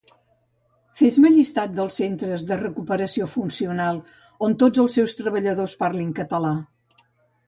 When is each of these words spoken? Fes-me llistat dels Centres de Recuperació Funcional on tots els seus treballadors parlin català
Fes-me 0.99 1.29
llistat 1.33 1.75
dels 1.79 1.97
Centres 1.99 2.45
de 2.51 2.57
Recuperació 2.61 3.27
Funcional 3.33 3.99
on 4.47 4.55
tots 4.65 4.83
els 4.85 4.97
seus 5.03 5.15
treballadors 5.21 5.77
parlin 5.83 6.11
català 6.21 6.55